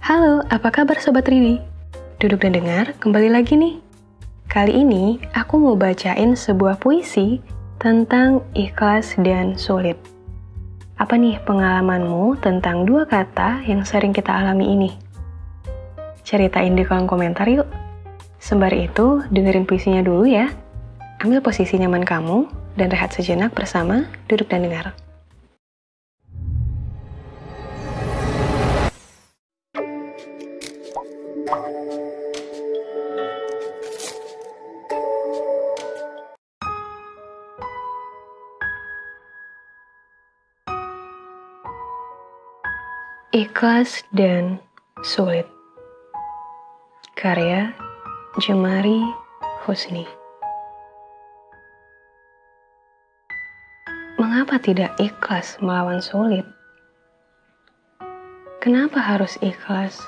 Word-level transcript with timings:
Halo, 0.00 0.40
apa 0.48 0.72
kabar 0.72 0.96
Sobat 0.96 1.28
Ridi? 1.28 1.60
Duduk 2.16 2.40
dan 2.40 2.56
dengar, 2.56 2.96
kembali 3.04 3.36
lagi 3.36 3.52
nih. 3.52 3.84
Kali 4.48 4.80
ini, 4.80 5.20
aku 5.36 5.60
mau 5.60 5.76
bacain 5.76 6.32
sebuah 6.32 6.80
puisi 6.80 7.36
tentang 7.76 8.40
ikhlas 8.56 9.12
dan 9.20 9.60
sulit. 9.60 10.00
Apa 10.96 11.20
nih 11.20 11.36
pengalamanmu 11.44 12.40
tentang 12.40 12.88
dua 12.88 13.04
kata 13.04 13.60
yang 13.68 13.84
sering 13.84 14.16
kita 14.16 14.32
alami 14.32 14.72
ini? 14.72 14.90
Ceritain 16.24 16.72
di 16.72 16.80
kolom 16.88 17.04
komentar 17.04 17.44
yuk. 17.52 17.68
Sembari 18.40 18.88
itu, 18.88 19.20
dengerin 19.28 19.68
puisinya 19.68 20.00
dulu 20.00 20.24
ya. 20.24 20.48
Ambil 21.20 21.44
posisi 21.44 21.76
nyaman 21.76 22.08
kamu 22.08 22.48
dan 22.72 22.88
rehat 22.88 23.12
sejenak 23.12 23.52
bersama 23.52 24.08
duduk 24.32 24.48
dan 24.48 24.64
dengar. 24.64 24.96
Ikhlas 43.30 44.02
dan 44.10 44.58
sulit. 45.06 45.46
Karya 47.14 47.70
Jemari 48.42 49.06
Husni. 49.62 50.02
Mengapa 54.18 54.58
tidak 54.58 54.98
ikhlas 54.98 55.62
melawan 55.62 56.02
sulit? 56.02 56.42
Kenapa 58.58 58.98
harus 58.98 59.38
ikhlas 59.46 60.02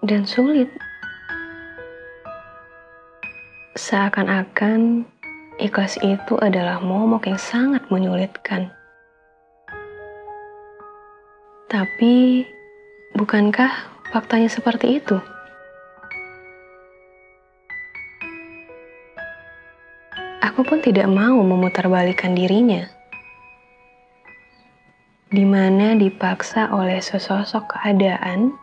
dan 0.00 0.24
sulit? 0.24 0.72
Seakan-akan 3.76 5.04
ikhlas 5.60 6.00
itu 6.00 6.40
adalah 6.40 6.80
momok 6.80 7.28
yang 7.28 7.36
sangat 7.36 7.84
menyulitkan. 7.92 8.72
Tapi 11.74 12.46
Bukankah 13.14 13.70
faktanya 14.10 14.50
seperti 14.50 14.98
itu? 14.98 15.14
Aku 20.42 20.66
pun 20.66 20.82
tidak 20.82 21.06
mau 21.06 21.38
memutarbalikkan 21.38 22.34
dirinya. 22.34 22.90
Di 25.30 25.46
mana 25.46 25.94
dipaksa 25.94 26.74
oleh 26.74 26.98
sesosok 26.98 27.70
keadaan 27.78 28.58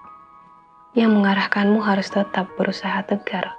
yang 0.99 1.15
mengarahkanmu 1.15 1.79
harus 1.79 2.11
tetap 2.11 2.51
berusaha 2.59 3.07
tegar. 3.07 3.55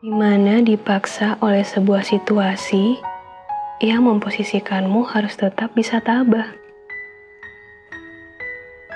Di 0.00 0.08
mana 0.08 0.64
dipaksa 0.64 1.36
oleh 1.44 1.68
sebuah 1.68 2.00
situasi 2.00 2.96
yang 3.84 4.08
memposisikanmu 4.08 5.04
harus 5.04 5.36
tetap 5.36 5.76
bisa 5.76 6.00
tabah 6.00 6.65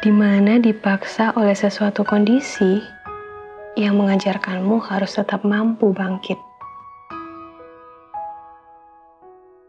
di 0.01 0.09
mana 0.09 0.57
dipaksa 0.57 1.37
oleh 1.37 1.53
sesuatu 1.53 2.09
kondisi 2.09 2.81
yang 3.77 4.01
mengajarkanmu 4.01 4.81
harus 4.81 5.13
tetap 5.13 5.45
mampu 5.45 5.93
bangkit. 5.93 6.41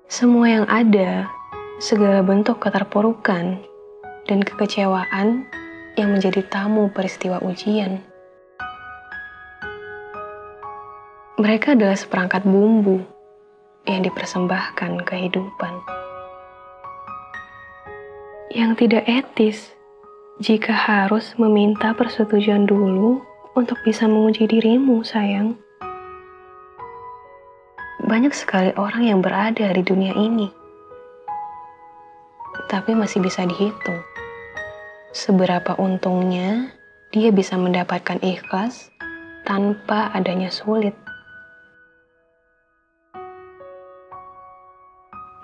Semua 0.08 0.48
yang 0.48 0.68
ada, 0.72 1.28
segala 1.84 2.24
bentuk 2.24 2.64
keterpurukan 2.64 3.60
dan 4.24 4.40
kekecewaan 4.40 5.44
yang 6.00 6.16
menjadi 6.16 6.48
tamu 6.48 6.88
peristiwa 6.88 7.44
ujian. 7.44 8.00
Mereka 11.36 11.76
adalah 11.76 12.00
seperangkat 12.00 12.48
bumbu 12.48 13.04
yang 13.84 14.00
dipersembahkan 14.08 15.04
kehidupan. 15.04 15.74
Yang 18.56 18.72
tidak 18.80 19.04
etis 19.12 19.81
jika 20.42 20.74
harus 20.74 21.38
meminta 21.38 21.94
persetujuan 21.94 22.66
dulu 22.66 23.22
untuk 23.54 23.78
bisa 23.86 24.10
menguji 24.10 24.50
dirimu, 24.50 25.06
sayang. 25.06 25.54
Banyak 28.02 28.34
sekali 28.34 28.74
orang 28.74 29.06
yang 29.06 29.22
berada 29.22 29.70
di 29.70 29.86
dunia 29.86 30.18
ini, 30.18 30.50
tapi 32.74 32.98
masih 32.98 33.22
bisa 33.22 33.46
dihitung 33.46 34.02
seberapa 35.14 35.78
untungnya 35.78 36.74
dia 37.14 37.30
bisa 37.30 37.54
mendapatkan 37.54 38.18
ikhlas 38.26 38.90
tanpa 39.46 40.10
adanya 40.10 40.50
sulit. 40.50 40.98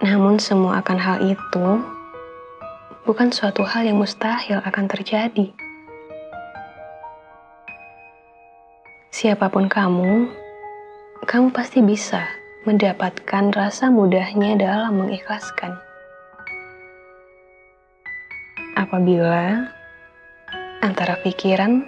Namun, 0.02 0.42
semua 0.42 0.82
akan 0.82 0.98
hal 0.98 1.18
itu 1.22 1.97
bukan 3.08 3.32
suatu 3.32 3.64
hal 3.64 3.88
yang 3.88 3.96
mustahil 3.96 4.60
akan 4.60 4.86
terjadi. 4.92 5.56
Siapa 9.16 9.48
pun 9.48 9.72
kamu, 9.72 10.28
kamu 11.24 11.48
pasti 11.56 11.80
bisa 11.80 12.28
mendapatkan 12.68 13.56
rasa 13.56 13.88
mudahnya 13.88 14.60
dalam 14.60 15.00
mengikhlaskan. 15.00 15.80
Apabila 18.76 19.72
antara 20.84 21.16
pikiran 21.24 21.88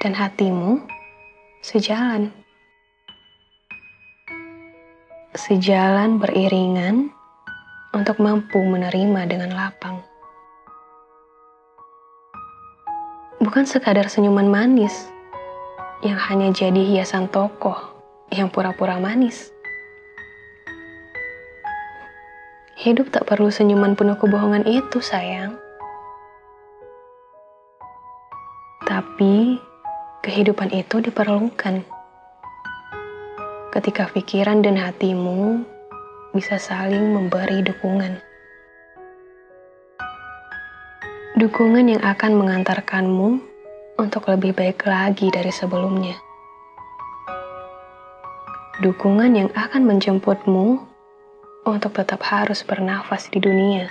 dan 0.00 0.12
hatimu 0.16 0.80
sejalan, 1.60 2.32
sejalan 5.36 6.16
beriringan 6.16 7.12
untuk 7.92 8.16
mampu 8.18 8.58
menerima 8.64 9.28
dengan 9.28 9.52
lapang. 9.52 10.17
Bukan 13.48 13.64
sekadar 13.64 14.12
senyuman 14.12 14.44
manis 14.44 15.08
yang 16.04 16.20
hanya 16.20 16.52
jadi 16.52 16.84
hiasan 16.84 17.32
tokoh 17.32 17.80
yang 18.28 18.52
pura-pura 18.52 19.00
manis. 19.00 19.48
Hidup 22.76 23.08
tak 23.08 23.24
perlu 23.24 23.48
senyuman 23.48 23.96
penuh 23.96 24.20
kebohongan 24.20 24.68
itu, 24.68 25.00
sayang. 25.00 25.56
Tapi 28.84 29.56
kehidupan 30.20 30.68
itu 30.76 31.00
diperlukan 31.00 31.88
ketika 33.72 34.12
pikiran 34.12 34.60
dan 34.60 34.76
hatimu 34.76 35.64
bisa 36.36 36.60
saling 36.60 37.16
memberi 37.16 37.64
dukungan. 37.64 38.27
Dukungan 41.38 41.86
yang 41.86 42.02
akan 42.02 42.34
mengantarkanmu 42.34 43.38
untuk 43.94 44.26
lebih 44.26 44.58
baik 44.58 44.82
lagi 44.82 45.30
dari 45.30 45.54
sebelumnya. 45.54 46.18
Dukungan 48.82 49.38
yang 49.38 49.50
akan 49.54 49.86
menjemputmu 49.86 50.82
untuk 51.62 51.94
tetap 51.94 52.26
harus 52.26 52.66
bernafas 52.66 53.30
di 53.30 53.38
dunia. 53.38 53.86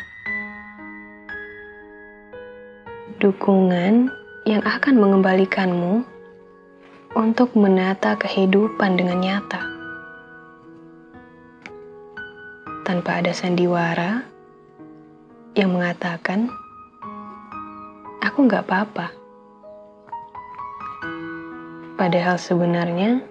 Dukungan 3.23 4.11
yang 4.43 4.59
akan 4.67 4.99
mengembalikanmu 4.99 6.03
untuk 7.15 7.55
menata 7.55 8.19
kehidupan 8.19 8.99
dengan 8.99 9.23
nyata. 9.23 9.63
Tanpa 12.83 13.23
ada 13.23 13.31
sandiwara 13.31 14.27
yang 15.55 15.71
mengatakan, 15.71 16.66
aku 18.27 18.43
nggak 18.43 18.67
apa-apa. 18.67 19.07
Padahal 21.95 22.35
sebenarnya 22.35 23.23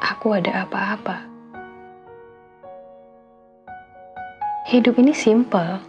aku 0.00 0.32
ada 0.32 0.64
apa-apa. 0.64 1.28
Hidup 4.72 4.96
ini 4.96 5.12
simple. 5.12 5.84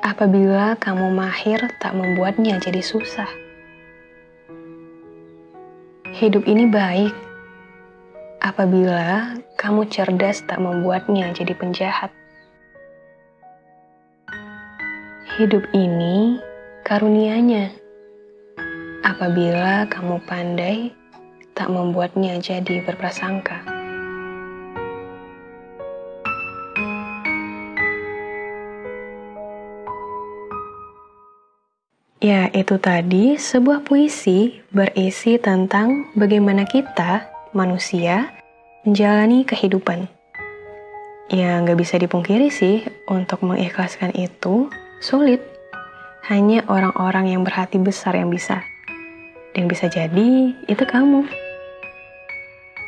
Apabila 0.00 0.80
kamu 0.80 1.12
mahir 1.12 1.60
tak 1.84 1.92
membuatnya 1.92 2.56
jadi 2.56 2.80
susah. 2.80 3.28
Hidup 6.16 6.48
ini 6.48 6.64
baik. 6.64 7.12
Apabila 8.40 9.36
kamu 9.60 9.84
cerdas 9.92 10.40
tak 10.48 10.56
membuatnya 10.64 11.28
jadi 11.36 11.52
penjahat. 11.52 12.08
Hidup 15.36 15.64
ini 15.76 16.49
Karunianya, 16.90 17.70
apabila 19.06 19.86
kamu 19.86 20.26
pandai 20.26 20.90
tak 21.54 21.70
membuatnya 21.70 22.42
jadi 22.42 22.82
berprasangka. 22.82 23.62
Ya, 32.18 32.50
itu 32.50 32.74
tadi 32.82 33.38
sebuah 33.38 33.86
puisi 33.86 34.58
berisi 34.74 35.38
tentang 35.38 36.10
bagaimana 36.18 36.66
kita, 36.66 37.30
manusia, 37.54 38.34
menjalani 38.82 39.46
kehidupan. 39.46 40.10
Ya, 41.30 41.54
nggak 41.62 41.78
bisa 41.78 42.02
dipungkiri 42.02 42.50
sih, 42.50 42.82
untuk 43.06 43.46
mengikhlaskan 43.46 44.10
itu 44.18 44.66
sulit. 44.98 45.59
Hanya 46.28 46.66
orang-orang 46.68 47.32
yang 47.32 47.46
berhati 47.46 47.80
besar 47.80 48.18
yang 48.18 48.28
bisa. 48.28 48.60
Dan 49.56 49.70
bisa 49.70 49.88
jadi 49.88 50.52
itu 50.68 50.84
kamu. 50.84 51.24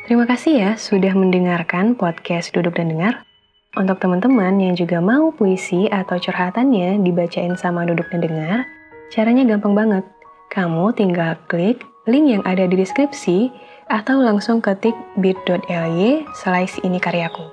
Terima 0.05 0.27
kasih 0.27 0.53
ya 0.53 0.71
sudah 0.75 1.15
mendengarkan 1.15 1.97
podcast 1.97 2.53
Duduk 2.53 2.77
dan 2.77 2.93
Dengar. 2.93 3.25
Untuk 3.73 3.97
teman-teman 3.97 4.61
yang 4.61 4.77
juga 4.77 5.01
mau 5.01 5.33
puisi 5.33 5.89
atau 5.89 6.21
curhatannya 6.21 7.01
dibacain 7.01 7.57
sama 7.57 7.89
Duduk 7.89 8.05
dan 8.13 8.21
Dengar, 8.21 8.69
Caranya 9.13 9.45
gampang 9.45 9.77
banget. 9.77 10.01
Kamu 10.49 10.89
tinggal 10.97 11.37
klik 11.45 11.85
link 12.09 12.33
yang 12.33 12.41
ada 12.49 12.65
di 12.65 12.73
deskripsi 12.73 13.53
atau 13.85 14.17
langsung 14.25 14.57
ketik 14.57 14.97
bit.ly 15.21 16.25
slash 16.33 16.81
ini 16.81 16.97
karyaku 16.97 17.45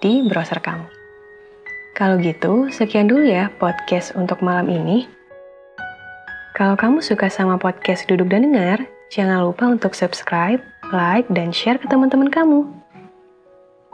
di 0.00 0.24
browser 0.24 0.56
kamu. 0.64 0.88
Kalau 1.92 2.16
gitu, 2.16 2.72
sekian 2.72 3.12
dulu 3.12 3.28
ya 3.28 3.52
podcast 3.60 4.16
untuk 4.16 4.40
malam 4.40 4.72
ini. 4.72 5.04
Kalau 6.52 6.76
kamu 6.76 7.00
suka 7.00 7.32
sama 7.32 7.56
podcast 7.56 8.04
Duduk 8.04 8.28
dan 8.28 8.44
Dengar, 8.44 8.84
jangan 9.08 9.40
lupa 9.40 9.72
untuk 9.72 9.96
subscribe, 9.96 10.60
like, 10.92 11.24
dan 11.32 11.48
share 11.48 11.80
ke 11.80 11.88
teman-teman 11.88 12.28
kamu. 12.28 12.68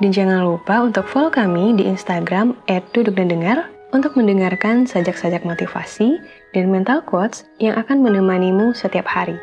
Dan 0.02 0.10
jangan 0.10 0.42
lupa 0.42 0.82
untuk 0.82 1.06
follow 1.06 1.30
kami 1.30 1.78
di 1.78 1.86
Instagram 1.86 2.58
@dudukdandengar 2.66 3.70
untuk 3.94 4.18
mendengarkan 4.18 4.90
sajak-sajak 4.90 5.46
motivasi 5.46 6.18
dan 6.50 6.74
mental 6.74 6.98
quotes 7.06 7.46
yang 7.62 7.78
akan 7.78 8.02
menemanimu 8.02 8.74
setiap 8.74 9.06
hari. 9.06 9.38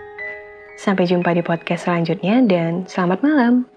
Sampai 0.75 1.07
jumpa 1.07 1.31
di 1.31 1.39
podcast 1.39 1.87
selanjutnya 1.87 2.43
dan 2.43 2.83
selamat 2.83 3.23
malam. 3.23 3.74